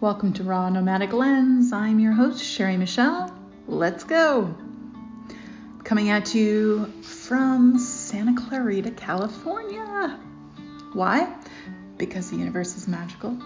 [0.00, 1.72] Welcome to Raw Nomadic Lens.
[1.72, 3.36] I'm your host, Sherry Michelle.
[3.66, 4.54] Let's go.
[5.82, 10.20] Coming at you from Santa Clarita, California.
[10.92, 11.34] Why?
[11.96, 13.36] Because the universe is magical.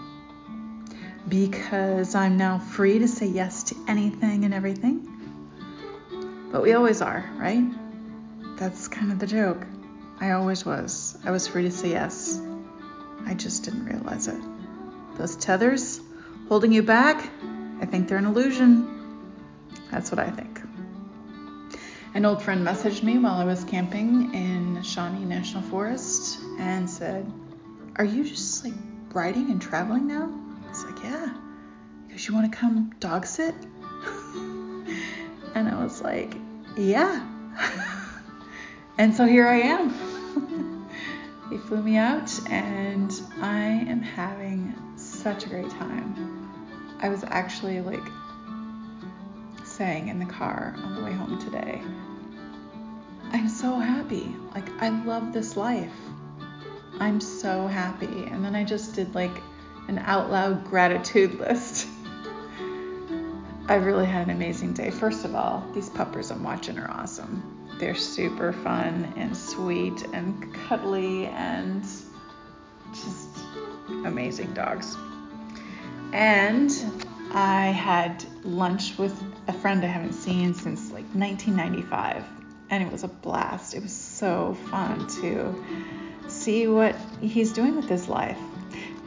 [1.27, 5.09] Because I'm now free to say yes to anything and everything.
[6.51, 7.63] But we always are, right?
[8.59, 9.65] That's kind of the joke.
[10.19, 11.17] I always was.
[11.25, 12.39] I was free to say yes.
[13.25, 14.39] I just didn't realize it.
[15.17, 15.99] Those tethers
[16.49, 17.29] holding you back,
[17.81, 18.87] I think they're an illusion.
[19.91, 20.61] That's what I think.
[22.15, 27.31] An old friend messaged me while I was camping in Shawnee National Forest and said,
[27.95, 28.73] Are you just like
[29.13, 30.31] riding and traveling now?
[30.65, 31.33] I was like, Yeah.
[32.07, 33.55] Because you want to come dog sit?
[35.55, 36.35] and I was like,
[36.77, 37.27] Yeah.
[38.99, 39.89] and so here I am.
[41.49, 46.32] he flew me out, and I am having such a great time.
[47.03, 48.01] I was actually like
[49.65, 51.81] saying in the car on the way home today,
[53.33, 54.33] I'm so happy.
[54.55, 55.91] Like, I love this life.
[56.99, 58.25] I'm so happy.
[58.31, 59.35] And then I just did like
[59.89, 61.87] an out loud gratitude list.
[63.67, 64.89] I really had an amazing day.
[64.89, 67.67] First of all, these puppers I'm watching are awesome.
[67.79, 71.83] They're super fun and sweet and cuddly and
[72.93, 73.27] just
[74.05, 74.95] amazing dogs.
[76.13, 76.71] And
[77.31, 82.23] I had lunch with a friend I haven't seen since like 1995,
[82.69, 83.73] and it was a blast.
[83.73, 85.65] It was so fun to
[86.27, 88.37] see what he's doing with his life.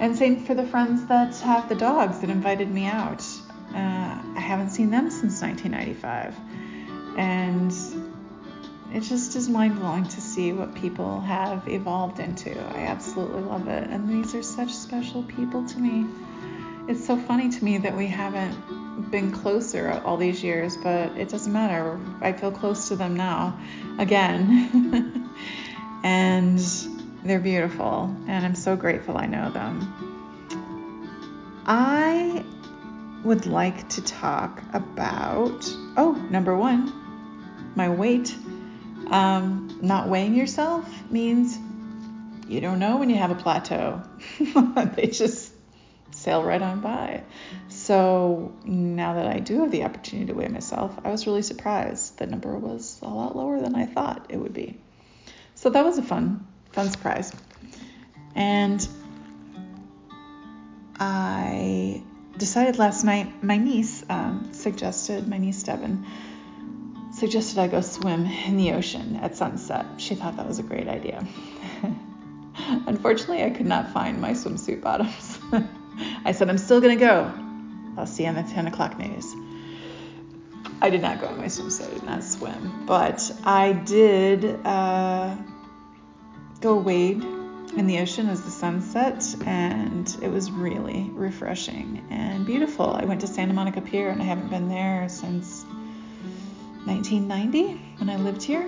[0.00, 3.24] And same for the friends that have the dogs that invited me out.
[3.72, 6.34] Uh, I haven't seen them since 1995.
[7.16, 7.72] And
[8.92, 12.58] it just is mind blowing to see what people have evolved into.
[12.74, 13.88] I absolutely love it.
[13.90, 16.04] And these are such special people to me
[16.88, 21.28] it's so funny to me that we haven't been closer all these years, but it
[21.28, 22.00] doesn't matter.
[22.20, 23.58] I feel close to them now
[23.98, 25.30] again.
[26.04, 26.58] and
[27.24, 29.92] they're beautiful, and I'm so grateful I know them.
[31.66, 32.44] I
[33.24, 36.92] would like to talk about, oh, number one,
[37.74, 38.34] my weight.
[39.08, 41.58] Um, not weighing yourself means
[42.48, 44.02] you don't know when you have a plateau.
[44.96, 45.45] they just
[46.26, 47.22] sail right on by.
[47.68, 52.18] So now that I do have the opportunity to weigh myself, I was really surprised.
[52.18, 54.76] The number was a lot lower than I thought it would be.
[55.54, 57.32] So that was a fun, fun surprise.
[58.34, 58.86] And
[60.98, 62.02] I
[62.36, 66.04] decided last night, my niece um, suggested, my niece Devin,
[67.14, 69.86] suggested I go swim in the ocean at sunset.
[69.98, 71.24] She thought that was a great idea.
[72.58, 75.38] Unfortunately, I could not find my swimsuit bottoms.
[76.26, 77.32] I said, I'm still going to go.
[77.96, 79.32] I'll see you on the 10 o'clock news.
[80.82, 85.36] I did not go in my swimsuit, I did not swim, but I did uh,
[86.60, 87.22] go wade
[87.76, 92.90] in the ocean as the sun set, and it was really refreshing and beautiful.
[92.90, 95.62] I went to Santa Monica Pier, and I haven't been there since
[96.86, 98.64] 1990 when I lived here.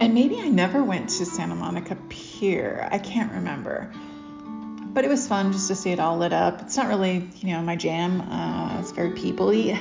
[0.00, 2.86] And maybe I never went to Santa Monica Pier.
[2.92, 3.90] I can't remember
[4.94, 6.62] but it was fun just to see it all lit up.
[6.62, 8.20] It's not really, you know, my jam.
[8.22, 9.78] Uh, it's very peoply,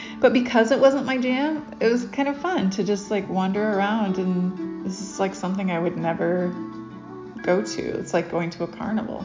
[0.20, 3.62] but because it wasn't my jam, it was kind of fun to just like wander
[3.62, 4.18] around.
[4.18, 6.54] And this is like something I would never
[7.42, 7.82] go to.
[7.98, 9.24] It's like going to a carnival.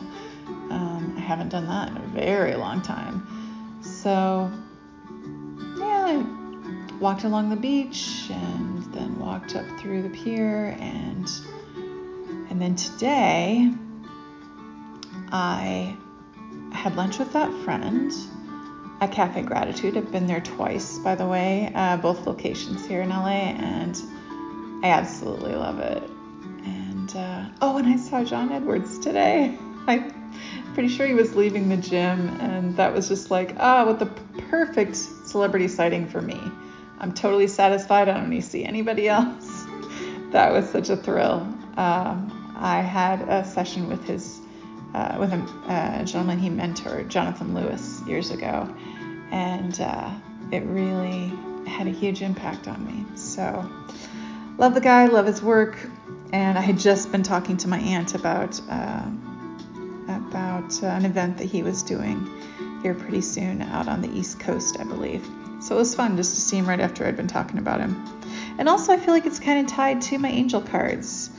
[0.69, 3.79] Um, I haven't done that in a very long time.
[3.81, 4.51] So
[5.77, 11.29] yeah, I walked along the beach and then walked up through the pier and
[12.49, 13.73] and then today
[15.33, 15.97] I
[16.71, 18.13] had lunch with that friend
[19.01, 19.97] at Cafe Gratitude.
[19.97, 23.99] I've been there twice, by the way, uh, both locations here in LA, and
[24.83, 26.03] I absolutely love it.
[26.65, 29.57] And uh, oh, and I saw John Edwards today.
[29.87, 30.13] I'm
[30.75, 33.97] pretty sure he was leaving the gym, and that was just like, ah, oh, what
[33.97, 34.05] the
[34.49, 36.39] perfect celebrity sighting for me.
[36.99, 38.07] I'm totally satisfied.
[38.07, 39.65] I don't need to see anybody else.
[40.31, 41.39] that was such a thrill.
[41.75, 44.42] Um, I had a session with his
[44.93, 48.73] uh, with a, a, gentleman he mentored, Jonathan Lewis, years ago,
[49.31, 50.11] and uh,
[50.51, 51.31] it really
[51.65, 53.05] had a huge impact on me.
[53.15, 53.69] So,
[54.57, 55.77] love the guy, love his work,
[56.31, 59.09] and I had just been talking to my aunt about uh,
[60.07, 62.29] about uh, an event that he was doing
[62.81, 65.25] here pretty soon out on the East Coast, I believe.
[65.61, 68.03] So it was fun just to see him right after I'd been talking about him.
[68.59, 71.29] And also, I feel like it's kind of tied to my angel cards,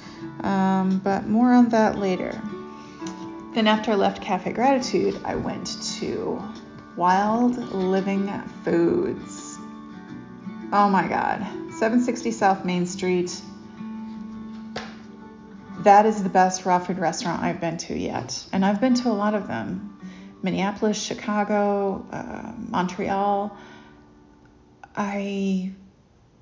[0.40, 2.40] um, but more on that later.
[3.54, 6.42] Then after I left Cafe Gratitude, I went to
[6.96, 8.28] Wild Living
[8.64, 9.56] Foods.
[10.72, 11.40] Oh my God.
[11.70, 13.40] 760 South Main Street.
[15.80, 18.44] That is the best raw food restaurant I've been to yet.
[18.52, 20.00] And I've been to a lot of them
[20.42, 23.56] Minneapolis, Chicago, uh, Montreal.
[24.96, 25.72] I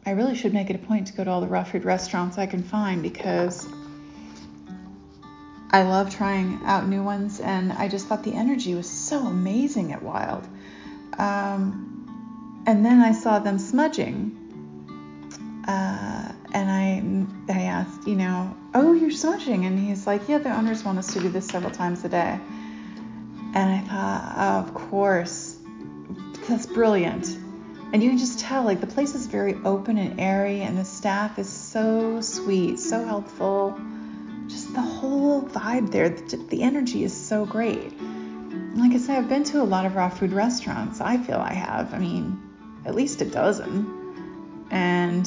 [0.05, 2.39] I really should make it a point to go to all the raw food restaurants
[2.39, 3.69] I can find because
[5.73, 9.93] I love trying out new ones, and I just thought the energy was so amazing
[9.93, 10.47] at Wild.
[11.19, 14.39] Um, and then I saw them smudging,
[15.67, 20.55] uh, and I I asked, you know, oh, you're smudging, and he's like, yeah, the
[20.55, 22.39] owners want us to do this several times a day.
[23.55, 25.57] And I thought, oh, of course,
[26.49, 27.29] that's brilliant.
[27.93, 30.85] And you can just tell, like, the place is very open and airy, and the
[30.85, 33.79] staff is so sweet, so helpful.
[34.53, 37.99] Just the whole vibe there, the, energy is so great.
[38.75, 41.01] Like I said, I've been to a lot of raw food restaurants.
[41.01, 41.95] I feel I have.
[41.95, 42.39] I mean,
[42.85, 44.67] at least a dozen.
[44.71, 45.27] And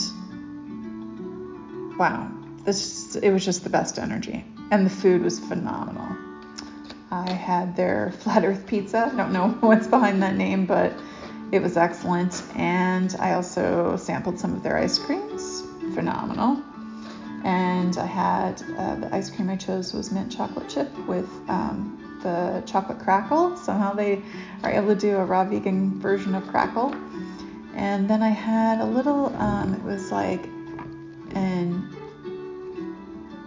[1.97, 2.31] wow,
[2.65, 4.45] this, it was just the best energy.
[4.69, 6.15] And the food was phenomenal.
[7.09, 9.09] I had their flat earth pizza.
[9.11, 10.93] I don't know what's behind that name, but
[11.51, 12.43] it was excellent.
[12.55, 15.63] And I also sampled some of their ice creams.
[15.95, 16.61] Phenomenal.
[17.45, 22.19] And I had uh, the ice cream I chose was mint chocolate chip with um,
[22.23, 23.55] the chocolate crackle.
[23.55, 24.21] Somehow they
[24.63, 26.93] are able to do a raw vegan version of crackle.
[27.75, 30.45] And then I had a little, um, it was like
[31.35, 31.87] an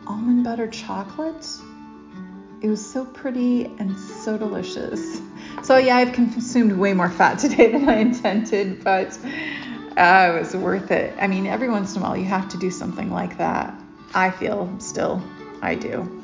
[0.06, 1.44] almond butter chocolate
[2.60, 5.20] it was so pretty and so delicious.
[5.62, 9.16] So, yeah, I've consumed way more fat today than I intended, but
[9.96, 11.14] uh, it was worth it.
[11.20, 13.74] I mean, every once in a while, you have to do something like that.
[14.14, 15.22] I feel still,
[15.62, 16.22] I do.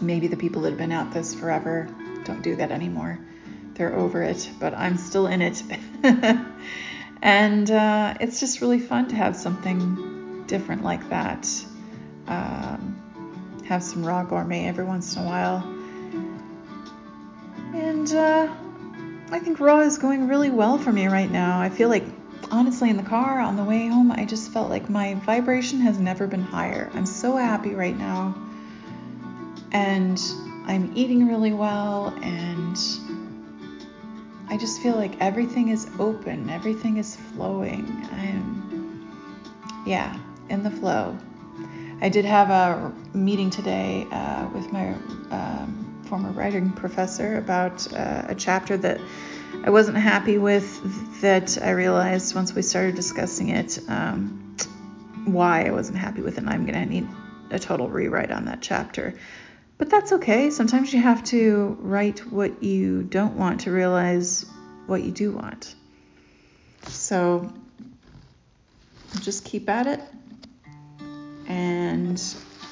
[0.00, 1.88] Maybe the people that have been at this forever
[2.24, 3.18] don't do that anymore.
[3.74, 5.62] They're over it, but I'm still in it.
[7.22, 11.48] and uh, it's just really fun to have something different like that.
[12.28, 13.00] Um,
[13.66, 15.62] have some raw gourmet every once in a while.
[17.74, 18.54] And uh,
[19.30, 21.60] I think raw is going really well for me right now.
[21.60, 22.04] I feel like,
[22.54, 25.98] honestly, in the car on the way home, I just felt like my vibration has
[25.98, 26.88] never been higher.
[26.94, 28.32] I'm so happy right now.
[29.72, 30.20] And
[30.66, 32.78] I'm eating really well, and
[34.48, 37.84] I just feel like everything is open, everything is flowing.
[38.12, 39.10] I'm,
[39.84, 40.16] yeah,
[40.48, 41.18] in the flow.
[42.00, 44.92] I did have a meeting today uh, with my
[45.32, 45.83] um,
[46.14, 49.00] former writing professor about uh, a chapter that
[49.64, 50.64] I wasn't happy with.
[51.22, 54.56] That I realized once we started discussing it, um,
[55.24, 56.42] why I wasn't happy with it.
[56.42, 57.08] And I'm going to need
[57.50, 59.14] a total rewrite on that chapter.
[59.76, 60.50] But that's okay.
[60.50, 64.46] Sometimes you have to write what you don't want to realize
[64.86, 65.74] what you do want.
[66.86, 67.52] So
[69.20, 70.00] just keep at it
[71.48, 72.22] and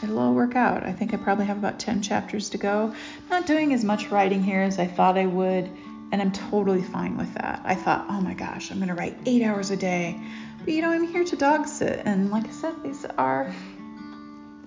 [0.02, 0.84] it'll all work out.
[0.84, 2.94] I think I probably have about 10 chapters to go.
[3.30, 5.70] Not doing as much writing here as I thought I would,
[6.12, 7.62] and I'm totally fine with that.
[7.64, 10.20] I thought, oh my gosh, I'm to write eight hours a day.
[10.64, 13.52] But you know, I'm here to dog sit, and like I said, these are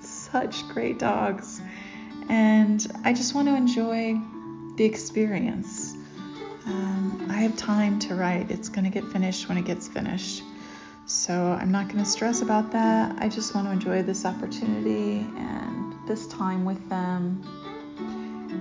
[0.01, 1.61] such great dogs.
[2.29, 4.19] And I just want to enjoy
[4.77, 5.93] the experience.
[6.65, 8.49] Um, I have time to write.
[8.49, 10.43] It's going to get finished when it gets finished.
[11.07, 13.15] So I'm not going to stress about that.
[13.19, 17.43] I just want to enjoy this opportunity and this time with them.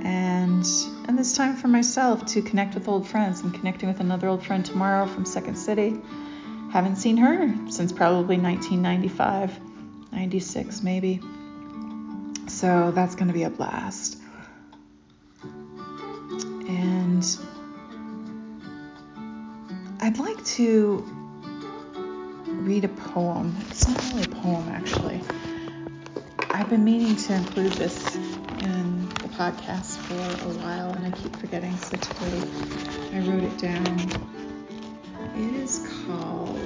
[0.05, 0.67] And
[1.09, 3.41] and this time for myself to connect with old friends.
[3.41, 5.99] I'm connecting with another old friend tomorrow from Second City.
[6.71, 9.59] Haven't seen her since probably 1995,
[10.13, 11.21] 96 maybe.
[12.49, 14.19] So that's going to be a blast.
[16.69, 17.25] And
[20.01, 21.13] I'd like to
[22.64, 23.54] read a poem.
[23.68, 25.21] It's not really a poem, actually.
[26.50, 31.37] I've been meaning to include this in the podcast for a while, and I keep
[31.37, 31.76] forgetting.
[31.76, 32.42] So today
[33.12, 33.99] I wrote it down.
[35.37, 36.56] It is called,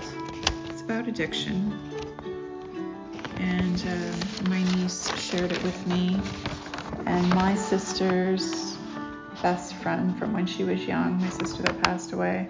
[0.71, 1.77] it's about addiction.
[3.39, 6.21] And uh, my niece shared it with me,
[7.07, 8.77] and my sister's
[9.43, 12.49] best friend from when she was young, my sister that passed away,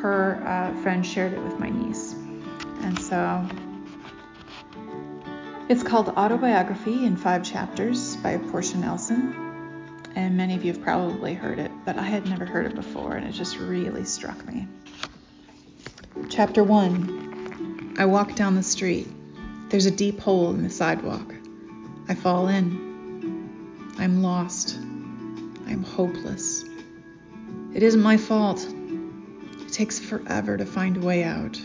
[0.00, 2.16] her uh, friend shared it with my niece.
[2.88, 3.46] And so
[5.68, 10.08] it's called Autobiography in Five Chapters by Portia Nelson.
[10.16, 13.12] And many of you have probably heard it, but I had never heard it before,
[13.12, 14.66] and it just really struck me.
[16.30, 19.06] Chapter 1 I walk down the street.
[19.68, 21.34] There's a deep hole in the sidewalk.
[22.08, 23.92] I fall in.
[23.98, 24.78] I'm lost.
[24.78, 26.64] I'm hopeless.
[27.74, 28.66] It isn't my fault.
[29.60, 31.60] It takes forever to find a way out.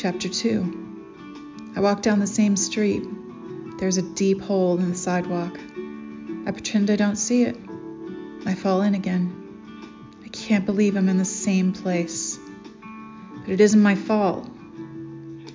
[0.00, 3.02] Chapter 2 I walk down the same street.
[3.80, 5.58] There's a deep hole in the sidewalk.
[6.46, 7.56] I pretend I don't see it.
[8.46, 9.34] I fall in again.
[10.24, 12.38] I can't believe I'm in the same place.
[13.40, 14.48] But it isn't my fault.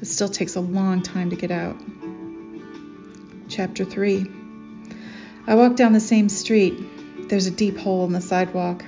[0.01, 1.77] It still takes a long time to get out.
[3.47, 4.25] Chapter 3
[5.47, 7.29] I walk down the same street.
[7.29, 8.83] There's a deep hole in the sidewalk.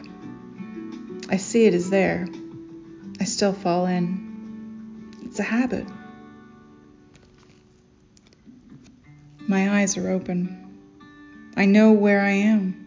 [1.30, 2.28] I see it is there.
[3.22, 4.25] I still fall in.
[5.36, 5.86] It's a habit.
[9.50, 10.80] My eyes are open.
[11.58, 12.86] I know where I am.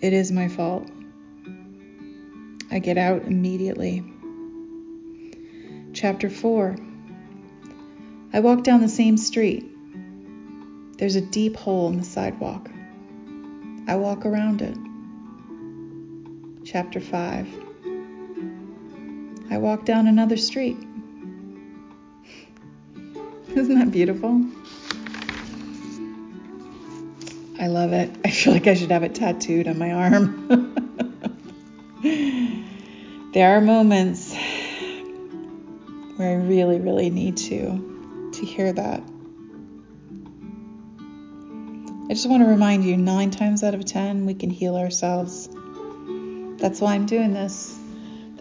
[0.00, 0.88] It is my fault.
[2.70, 4.02] I get out immediately.
[5.92, 6.74] Chapter 4
[8.32, 9.70] I walk down the same street.
[10.96, 12.70] There's a deep hole in the sidewalk.
[13.86, 14.78] I walk around it.
[16.64, 17.61] Chapter 5
[19.52, 20.78] I walk down another street.
[23.54, 24.42] Isn't that beautiful?
[27.60, 28.10] I love it.
[28.24, 30.48] I feel like I should have it tattooed on my arm.
[33.34, 34.34] there are moments
[36.16, 39.02] where I really, really need to to hear that.
[42.08, 45.50] I just want to remind you, nine times out of ten, we can heal ourselves.
[46.56, 47.80] That's why I'm doing this.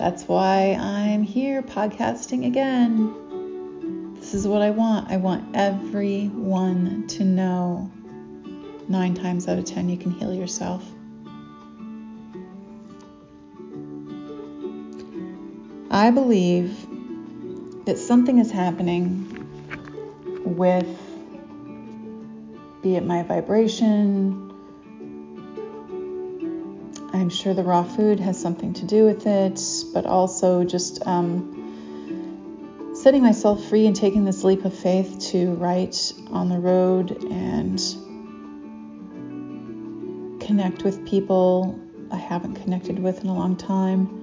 [0.02, 4.16] That's why I'm here podcasting again.
[4.16, 5.12] This is what I want.
[5.12, 7.92] I want everyone to know
[8.90, 10.84] nine times out of ten you can heal yourself.
[15.92, 16.76] I believe
[17.86, 19.28] that something is happening
[20.44, 21.00] with,
[22.82, 24.51] be it my vibration,
[27.32, 29.62] sure the raw food has something to do with it,
[29.94, 36.14] but also just um, setting myself free and taking this leap of faith to write
[36.30, 37.80] on the road and
[40.42, 41.80] connect with people
[42.12, 44.18] I haven't connected with in a long time.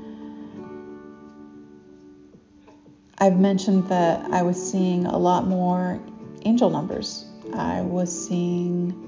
[3.18, 6.00] I've mentioned that I was seeing a lot more
[6.44, 7.24] angel numbers.
[7.54, 9.07] I was seeing,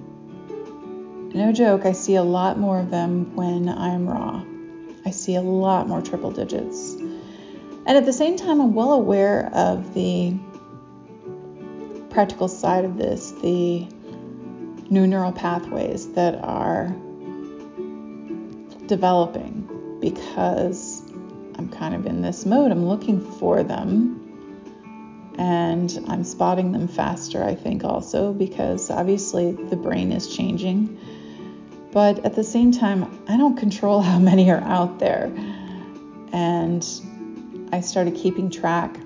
[1.35, 4.43] no joke, I see a lot more of them when I'm raw.
[5.05, 6.95] I see a lot more triple digits.
[6.95, 10.35] And at the same time, I'm well aware of the
[12.11, 13.87] practical side of this, the
[14.91, 16.95] new neural pathways that are
[18.87, 21.03] developing because
[21.57, 22.73] I'm kind of in this mode.
[22.73, 24.21] I'm looking for them
[25.39, 30.99] and I'm spotting them faster, I think, also because obviously the brain is changing.
[31.93, 35.33] But at the same time, I don't control how many are out there.
[36.33, 36.87] And
[37.73, 38.97] I started keeping track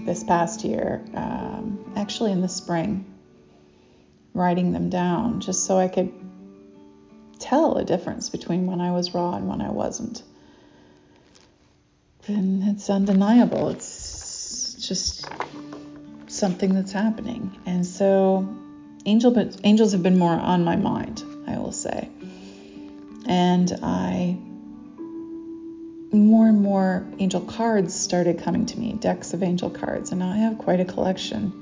[0.00, 3.04] this past year, um, actually in the spring,
[4.34, 6.12] writing them down just so I could
[7.38, 10.22] tell a difference between when I was raw and when I wasn't
[12.28, 13.68] and it's undeniable.
[13.68, 15.28] It's just
[16.28, 17.58] something that's happening.
[17.66, 18.48] And so
[19.06, 21.22] angel, angels have been more on my mind,
[21.62, 22.08] will say.
[23.26, 24.36] And I
[26.12, 30.36] more and more angel cards started coming to me, decks of angel cards, and I
[30.38, 31.52] have quite a collection.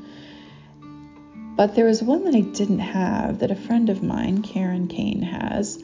[1.57, 5.23] But there was one that I didn't have that a friend of mine, Karen Kane,
[5.23, 5.83] has.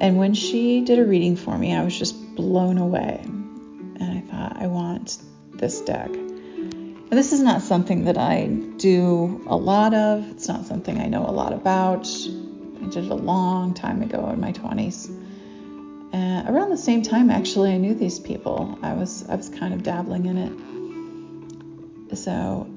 [0.00, 4.20] And when she did a reading for me, I was just blown away and I
[4.28, 5.18] thought, I want
[5.52, 6.08] this deck.
[6.08, 11.06] And this is not something that I do a lot of, it's not something I
[11.06, 12.08] know a lot about.
[12.84, 15.08] I did it a long time ago in my 20s.
[16.12, 18.78] And around the same time, actually, I knew these people.
[18.82, 20.36] I was I was kind of dabbling in
[22.10, 22.16] it.
[22.16, 22.70] So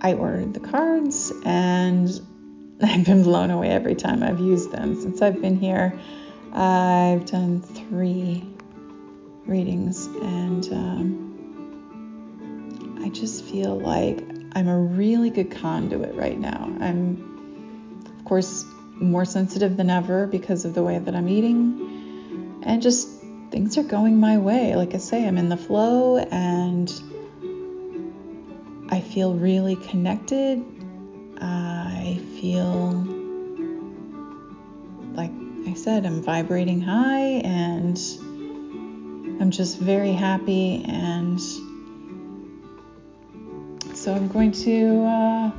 [0.00, 2.08] I ordered the cards, and
[2.82, 5.92] I've been blown away every time I've used them since I've been here.
[6.52, 8.46] I've done three
[9.44, 11.28] readings, and um,
[13.02, 16.74] I just feel like I'm a really good conduit right now.
[16.80, 22.80] I'm, of course, more sensitive than ever because of the way that I'm eating, and
[22.82, 23.08] just
[23.50, 24.74] things are going my way.
[24.76, 26.90] Like I say, I'm in the flow and
[28.90, 30.64] I feel really connected.
[31.40, 32.92] I feel
[35.14, 35.32] like
[35.66, 37.98] I said, I'm vibrating high and
[39.40, 41.40] I'm just very happy, and
[43.94, 45.50] so I'm going to uh,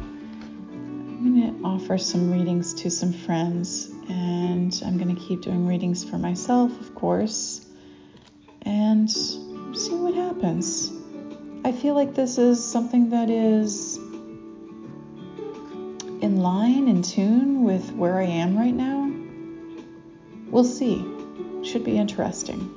[1.63, 6.71] offer some readings to some friends, and I'm going to keep doing readings for myself,
[6.79, 7.65] of course,
[8.63, 10.91] and see what happens.
[11.65, 13.97] I feel like this is something that is
[16.21, 19.11] in line, in tune with where I am right now.
[20.49, 21.05] We'll see.
[21.63, 22.69] Should be interesting.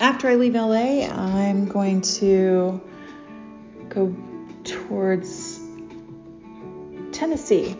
[0.00, 2.80] After I leave LA, I'm going to
[3.88, 4.14] go
[4.64, 5.45] towards
[7.26, 7.74] Tennessee,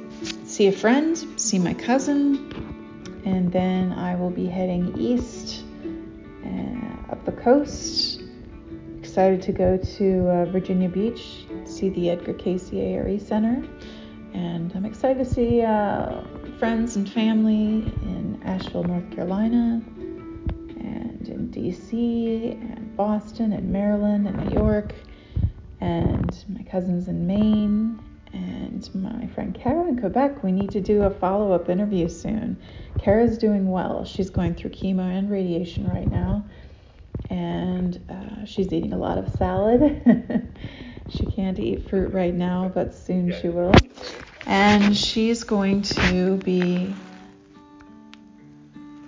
[0.44, 5.62] see a friend, see my cousin, and then I will be heading east
[6.44, 8.22] uh, up the coast.
[8.98, 13.64] Excited to go to uh, Virginia Beach, see the Edgar Cayce ARE Center,
[14.34, 16.22] and I'm excited to see uh,
[16.58, 19.80] friends and family in Asheville, North Carolina,
[20.80, 24.92] and in DC, and Boston, and Maryland, and New York
[25.80, 28.00] and my cousins in Maine
[28.32, 30.42] and my friend Kara in Quebec.
[30.42, 32.60] We need to do a follow up interview soon.
[32.98, 34.04] Kara's doing well.
[34.04, 36.46] She's going through chemo and radiation right now,
[37.28, 40.52] and uh, she's eating a lot of salad.
[41.08, 43.74] she can't eat fruit right now, but soon she will.
[44.46, 46.94] And she's going to be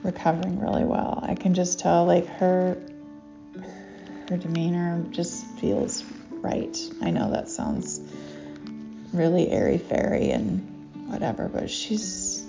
[0.02, 1.20] recovering really well.
[1.22, 2.76] I can just tell, like, her
[4.28, 6.76] her demeanor just feels right.
[7.00, 8.00] I know that sounds
[9.12, 10.60] really airy fairy and
[11.08, 12.44] whatever, but she's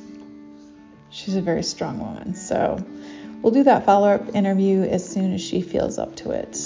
[1.10, 2.36] she's a very strong woman.
[2.36, 2.84] So
[3.42, 6.58] we'll do that follow up interview as soon as she feels up to it.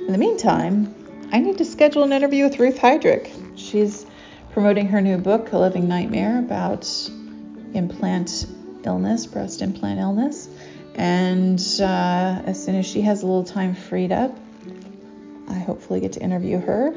[0.00, 0.94] In the meantime,
[1.32, 3.30] I need to schedule an interview with Ruth Heidrich.
[3.56, 4.06] She's
[4.52, 6.88] promoting her new book, A Living Nightmare, about
[7.72, 8.46] implant
[8.84, 10.48] illness, breast implant illness.
[10.94, 14.36] And uh, as soon as she has a little time freed up,
[15.48, 16.94] I hopefully get to interview her.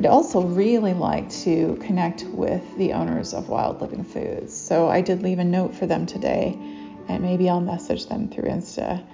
[0.00, 4.56] I'd also really like to connect with the owners of Wild Living Foods.
[4.56, 6.58] So I did leave a note for them today,
[7.06, 9.04] and maybe I'll message them through Insta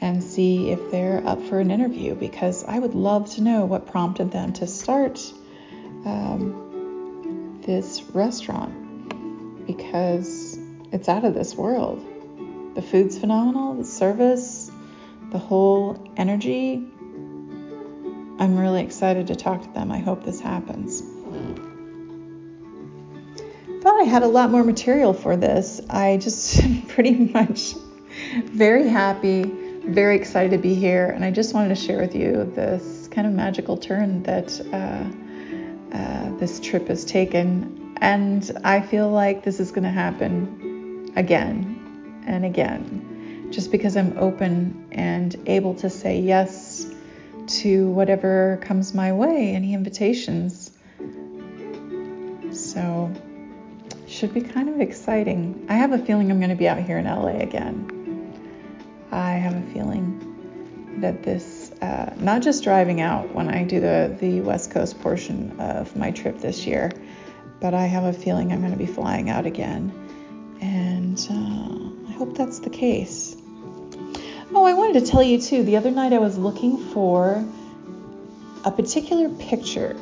[0.00, 3.86] and see if they're up for an interview because I would love to know what
[3.86, 5.20] prompted them to start
[6.06, 10.58] um, this restaurant because
[10.90, 12.02] it's out of this world.
[12.76, 14.70] The food's phenomenal, the service,
[15.32, 16.90] the whole energy
[18.40, 19.92] I'm really excited to talk to them.
[19.92, 21.02] I hope this happens.
[23.82, 25.82] Thought I had a lot more material for this.
[25.90, 27.74] I just pretty much
[28.46, 29.44] very happy,
[29.84, 33.26] very excited to be here, and I just wanted to share with you this kind
[33.26, 37.94] of magical turn that uh, uh, this trip has taken.
[38.00, 44.16] And I feel like this is going to happen again and again, just because I'm
[44.16, 46.86] open and able to say yes
[47.50, 50.70] to whatever comes my way, any invitations.
[52.52, 53.12] So,
[54.06, 55.66] should be kind of exciting.
[55.68, 57.96] I have a feeling I'm going to be out here in LA again.
[59.10, 60.26] I have a feeling
[61.00, 65.58] that this, uh, not just driving out when I do the, the West Coast portion
[65.60, 66.92] of my trip this year,
[67.60, 69.92] but I have a feeling I'm going to be flying out again.
[70.60, 73.29] And uh, I hope that's the case.
[74.52, 75.62] Oh, I wanted to tell you too.
[75.62, 77.44] The other night I was looking for
[78.64, 79.96] a particular picture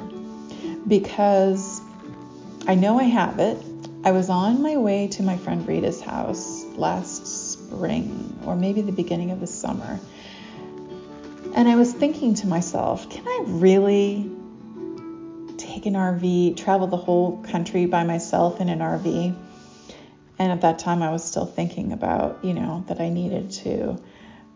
[0.86, 1.82] because
[2.66, 3.62] I know I have it.
[4.04, 8.92] I was on my way to my friend Rita's house last spring or maybe the
[8.92, 10.00] beginning of the summer.
[11.54, 14.30] And I was thinking to myself, can I really
[15.58, 19.36] take an RV, travel the whole country by myself in an RV?
[20.38, 24.00] And at that time, I was still thinking about, you know, that I needed to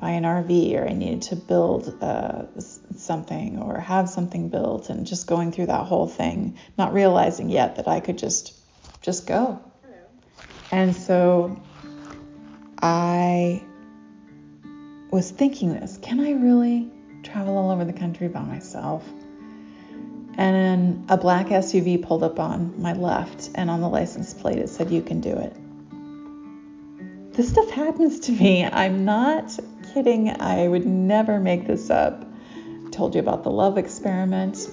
[0.02, 5.06] buy an RV or I needed to build uh, something or have something built and
[5.06, 8.52] just going through that whole thing, not realizing yet that I could just
[9.00, 9.60] just go.
[10.72, 11.62] And so
[12.82, 13.62] I
[15.12, 16.90] was thinking this, can I really
[17.22, 19.08] travel all over the country by myself?
[20.36, 24.68] And a black SUV pulled up on my left, and on the license plate it
[24.68, 25.54] said, You can do it.
[27.34, 28.64] This stuff happens to me.
[28.64, 29.58] I'm not
[29.92, 30.30] kidding.
[30.40, 32.24] I would never make this up.
[32.86, 34.68] I told you about the love experiment.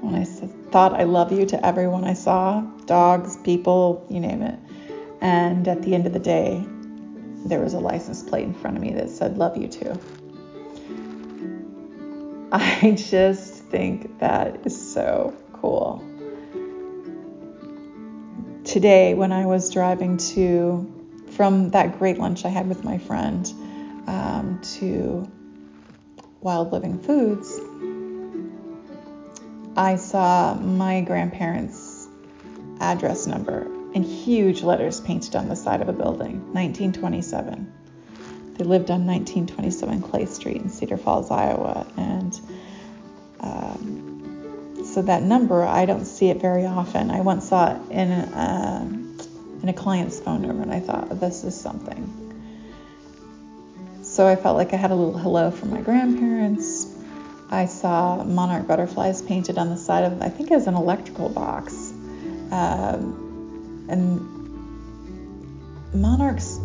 [0.00, 4.58] When I thought I love you to everyone I saw dogs, people, you name it.
[5.20, 6.64] And at the end of the day,
[7.44, 9.98] there was a license plate in front of me that said, Love you too.
[12.52, 16.04] I just think that is so cool.
[18.64, 20.96] Today, when I was driving to
[21.30, 23.50] from that great lunch I had with my friend,
[24.10, 25.30] um, to
[26.40, 27.60] Wild Living Foods,
[29.76, 32.08] I saw my grandparents
[32.80, 37.72] address number in huge letters painted on the side of a building 1927.
[38.54, 41.86] They lived on 1927 Clay Street in Cedar Falls, Iowa.
[41.96, 42.40] And
[43.40, 47.10] um, so that number, I don't see it very often.
[47.10, 48.82] I once saw it in a, uh,
[49.62, 52.29] in a client's phone number, and I thought, this is something.
[54.20, 56.86] So I felt like I had a little hello from my grandparents.
[57.48, 61.30] I saw monarch butterflies painted on the side of, I think it was an electrical
[61.30, 61.72] box.
[62.52, 64.20] Um, and
[65.94, 66.60] monarchs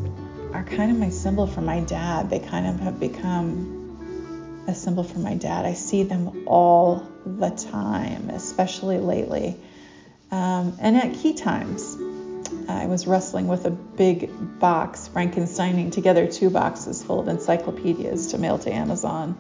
[0.52, 2.30] are kind of my symbol for my dad.
[2.30, 5.64] They kind of have become a symbol for my dad.
[5.64, 9.56] I see them all the time, especially lately.
[10.30, 11.95] Um, and at key times,
[12.68, 18.38] I was wrestling with a big box, Frankensteining together two boxes full of encyclopedias to
[18.38, 19.38] mail to Amazon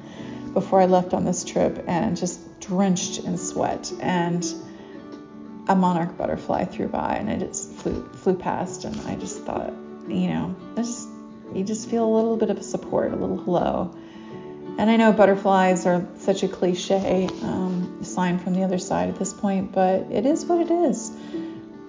[0.53, 3.91] before I left on this trip and just drenched in sweat.
[3.99, 4.45] And
[5.67, 9.73] a monarch butterfly flew by and it just flew flew past and I just thought,
[10.07, 11.09] you know, just
[11.53, 13.95] you just feel a little bit of a support, a little hello.
[14.77, 19.15] And I know butterflies are such a cliche um, sign from the other side at
[19.15, 21.11] this point, but it is what it is.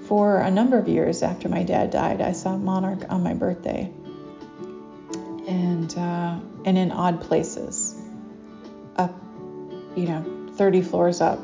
[0.07, 3.90] For a number of years after my dad died, I saw monarch on my birthday,
[5.49, 7.95] and uh, and in odd places,
[8.97, 9.14] up,
[9.97, 11.40] you know, 30 floors up,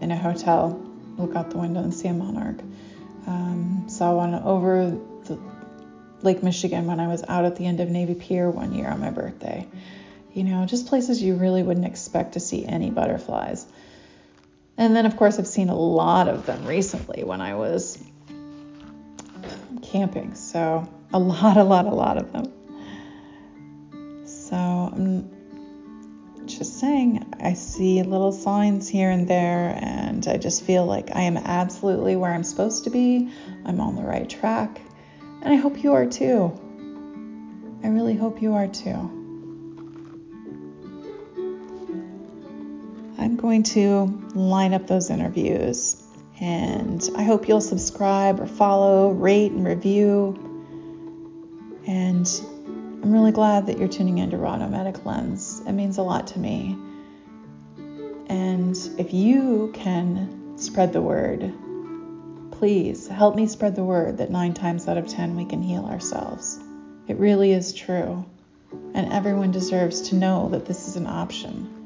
[0.00, 0.80] in a hotel.
[1.16, 2.58] Look out the window and see a monarch.
[3.26, 5.38] Um, saw one over the
[6.22, 9.00] Lake Michigan when I was out at the end of Navy Pier one year on
[9.00, 9.66] my birthday.
[10.32, 13.66] You know, just places you really wouldn't expect to see any butterflies.
[14.78, 17.98] And then, of course, I've seen a lot of them recently when I was
[19.82, 20.36] camping.
[20.36, 22.52] So, a lot, a lot, a lot of them.
[24.24, 25.28] So, I'm
[26.46, 31.22] just saying, I see little signs here and there, and I just feel like I
[31.22, 33.32] am absolutely where I'm supposed to be.
[33.66, 34.80] I'm on the right track.
[35.42, 36.52] And I hope you are too.
[37.82, 39.17] I really hope you are too.
[43.38, 46.02] Going to line up those interviews
[46.40, 50.44] and I hope you'll subscribe or follow, rate, and review.
[51.86, 52.28] And
[53.02, 55.62] I'm really glad that you're tuning into Raw Nomadic Lens.
[55.66, 56.76] It means a lot to me.
[58.28, 61.52] And if you can spread the word,
[62.58, 65.84] Please help me spread the word that nine times out of ten we can heal
[65.84, 66.58] ourselves.
[67.06, 68.24] It really is true.
[68.94, 71.77] And everyone deserves to know that this is an option.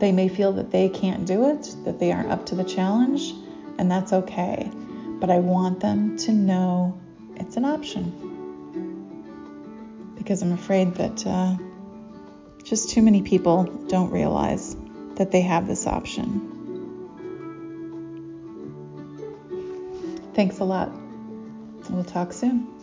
[0.00, 3.34] They may feel that they can't do it, that they aren't up to the challenge,
[3.78, 4.70] and that's okay.
[5.20, 6.98] But I want them to know
[7.36, 8.10] it's an option.
[10.16, 11.56] Because I'm afraid that uh,
[12.64, 14.74] just too many people don't realize
[15.16, 16.46] that they have this option.
[20.32, 20.90] Thanks a lot.
[21.90, 22.79] We'll talk soon.